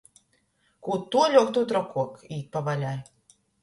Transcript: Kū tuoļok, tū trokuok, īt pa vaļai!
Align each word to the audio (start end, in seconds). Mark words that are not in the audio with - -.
Kū 0.87 0.97
tuoļok, 1.17 1.53
tū 1.59 1.65
trokuok, 1.75 2.19
īt 2.41 2.53
pa 2.57 2.69
vaļai! 2.71 2.99